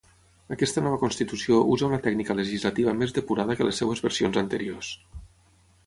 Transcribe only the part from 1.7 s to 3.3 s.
usa una tècnica legislativa més